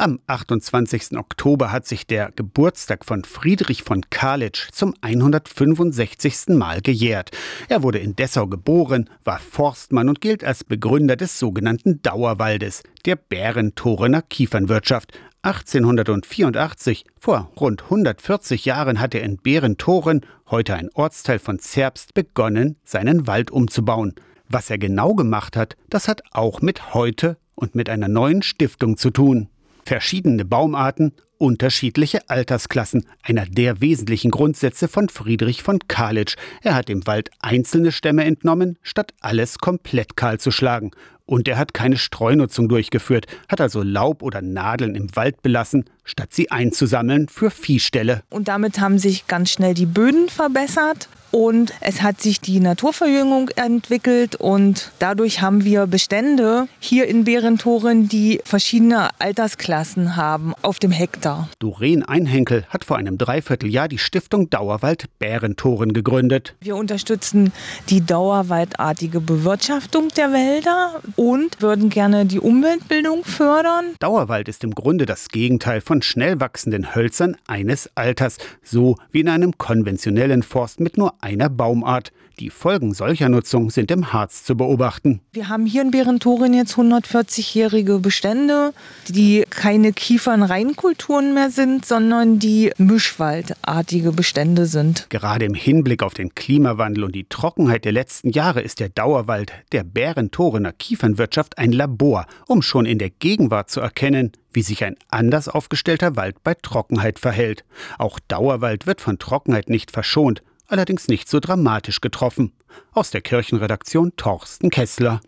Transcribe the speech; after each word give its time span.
Am 0.00 0.18
28. 0.28 1.18
Oktober 1.18 1.72
hat 1.72 1.86
sich 1.86 2.06
der 2.06 2.32
Geburtstag 2.34 3.04
von 3.04 3.22
Friedrich 3.22 3.82
von 3.82 4.00
Kalitsch 4.08 4.70
zum 4.72 4.94
165. 5.02 6.56
Mal 6.56 6.80
gejährt. 6.80 7.32
Er 7.68 7.82
wurde 7.82 7.98
in 7.98 8.16
Dessau 8.16 8.46
geboren, 8.46 9.10
war 9.24 9.38
Forstmann 9.38 10.08
und 10.08 10.22
gilt 10.22 10.42
als 10.42 10.64
Begründer 10.64 11.16
des 11.16 11.38
sogenannten 11.38 12.00
Dauerwaldes, 12.00 12.82
der 13.04 13.16
Bärentorener 13.16 14.22
Kiefernwirtschaft. 14.22 15.12
1884, 15.42 17.04
vor 17.18 17.52
rund 17.60 17.82
140 17.82 18.64
Jahren, 18.64 19.00
hat 19.00 19.14
er 19.14 19.22
in 19.22 19.36
Bärentoren, 19.36 20.22
heute 20.50 20.76
ein 20.76 20.88
Ortsteil 20.94 21.38
von 21.38 21.58
Zerbst, 21.58 22.14
begonnen, 22.14 22.76
seinen 22.84 23.26
Wald 23.26 23.50
umzubauen. 23.50 24.14
Was 24.48 24.70
er 24.70 24.78
genau 24.78 25.12
gemacht 25.12 25.58
hat, 25.58 25.76
das 25.90 26.08
hat 26.08 26.22
auch 26.30 26.62
mit 26.62 26.94
heute 26.94 27.36
und 27.54 27.74
mit 27.74 27.90
einer 27.90 28.08
neuen 28.08 28.40
Stiftung 28.40 28.96
zu 28.96 29.10
tun. 29.10 29.50
Verschiedene 29.90 30.44
Baumarten, 30.44 31.14
unterschiedliche 31.36 32.30
Altersklassen, 32.30 33.06
einer 33.24 33.44
der 33.44 33.80
wesentlichen 33.80 34.30
Grundsätze 34.30 34.86
von 34.86 35.08
Friedrich 35.08 35.64
von 35.64 35.80
Kalitsch. 35.88 36.36
Er 36.62 36.76
hat 36.76 36.88
dem 36.88 37.08
Wald 37.08 37.30
einzelne 37.40 37.90
Stämme 37.90 38.22
entnommen, 38.22 38.78
statt 38.82 39.14
alles 39.18 39.58
komplett 39.58 40.16
kahl 40.16 40.38
zu 40.38 40.52
schlagen. 40.52 40.92
Und 41.26 41.48
er 41.48 41.58
hat 41.58 41.74
keine 41.74 41.96
Streunutzung 41.96 42.68
durchgeführt, 42.68 43.26
hat 43.48 43.60
also 43.60 43.82
Laub 43.82 44.22
oder 44.22 44.42
Nadeln 44.42 44.94
im 44.94 45.16
Wald 45.16 45.42
belassen, 45.42 45.86
statt 46.04 46.28
sie 46.32 46.52
einzusammeln 46.52 47.26
für 47.26 47.50
Viehställe. 47.50 48.22
Und 48.30 48.46
damit 48.46 48.78
haben 48.78 49.00
sich 49.00 49.26
ganz 49.26 49.50
schnell 49.50 49.74
die 49.74 49.86
Böden 49.86 50.28
verbessert 50.28 51.08
und 51.30 51.72
es 51.80 52.02
hat 52.02 52.20
sich 52.20 52.40
die 52.40 52.60
Naturverjüngung 52.60 53.50
entwickelt 53.56 54.36
und 54.36 54.92
dadurch 54.98 55.40
haben 55.40 55.64
wir 55.64 55.86
Bestände 55.86 56.66
hier 56.78 57.06
in 57.06 57.24
Bärentoren, 57.24 58.08
die 58.08 58.40
verschiedene 58.44 59.08
Altersklassen 59.18 60.16
haben 60.16 60.54
auf 60.62 60.78
dem 60.78 60.90
Hektar. 60.90 61.48
Doreen 61.58 62.02
Einhenkel 62.02 62.64
hat 62.68 62.84
vor 62.84 62.96
einem 62.96 63.18
Dreivierteljahr 63.18 63.88
die 63.88 63.98
Stiftung 63.98 64.50
Dauerwald 64.50 65.06
Bärentoren 65.18 65.92
gegründet. 65.92 66.54
Wir 66.60 66.76
unterstützen 66.76 67.52
die 67.88 68.04
dauerwaldartige 68.04 69.20
Bewirtschaftung 69.20 70.08
der 70.16 70.32
Wälder 70.32 71.00
und 71.16 71.60
würden 71.62 71.90
gerne 71.90 72.26
die 72.26 72.40
Umweltbildung 72.40 73.24
fördern. 73.24 73.94
Dauerwald 74.00 74.48
ist 74.48 74.64
im 74.64 74.74
Grunde 74.74 75.06
das 75.06 75.28
Gegenteil 75.28 75.80
von 75.80 76.02
schnell 76.02 76.40
wachsenden 76.40 76.94
Hölzern 76.94 77.36
eines 77.46 77.90
Alters, 77.94 78.38
so 78.62 78.96
wie 79.12 79.20
in 79.20 79.28
einem 79.28 79.58
konventionellen 79.58 80.42
Forst 80.42 80.80
mit 80.80 80.96
nur 80.96 81.14
einer 81.20 81.48
Baumart. 81.48 82.12
Die 82.40 82.48
Folgen 82.48 82.94
solcher 82.94 83.28
Nutzung 83.28 83.68
sind 83.68 83.90
im 83.90 84.14
Harz 84.14 84.44
zu 84.44 84.56
beobachten. 84.56 85.20
Wir 85.32 85.50
haben 85.50 85.66
hier 85.66 85.82
in 85.82 85.90
Berentorin 85.90 86.54
jetzt 86.54 86.74
140-jährige 86.74 87.98
Bestände, 87.98 88.72
die 89.08 89.44
keine 89.50 89.92
Kiefern-Reinkulturen 89.92 91.34
mehr 91.34 91.50
sind, 91.50 91.84
sondern 91.84 92.38
die 92.38 92.72
mischwaldartige 92.78 94.12
Bestände 94.12 94.64
sind. 94.64 95.06
Gerade 95.10 95.44
im 95.44 95.52
Hinblick 95.52 96.02
auf 96.02 96.14
den 96.14 96.34
Klimawandel 96.34 97.04
und 97.04 97.14
die 97.14 97.28
Trockenheit 97.28 97.84
der 97.84 97.92
letzten 97.92 98.30
Jahre 98.30 98.62
ist 98.62 98.80
der 98.80 98.88
Dauerwald 98.88 99.52
der 99.72 99.84
Bärentorener 99.84 100.72
Kiefernwirtschaft 100.72 101.58
ein 101.58 101.72
Labor, 101.72 102.24
um 102.46 102.62
schon 102.62 102.86
in 102.86 102.98
der 102.98 103.10
Gegenwart 103.10 103.68
zu 103.68 103.80
erkennen, 103.80 104.32
wie 104.52 104.62
sich 104.62 104.82
ein 104.82 104.96
anders 105.10 105.48
aufgestellter 105.48 106.16
Wald 106.16 106.42
bei 106.42 106.54
Trockenheit 106.54 107.18
verhält. 107.18 107.64
Auch 107.98 108.18
Dauerwald 108.28 108.86
wird 108.86 109.02
von 109.02 109.18
Trockenheit 109.18 109.68
nicht 109.68 109.90
verschont 109.90 110.42
allerdings 110.70 111.08
nicht 111.08 111.28
so 111.28 111.40
dramatisch 111.40 112.00
getroffen. 112.00 112.52
Aus 112.92 113.10
der 113.10 113.20
Kirchenredaktion 113.20 114.14
Torsten 114.16 114.70
Kessler. 114.70 115.18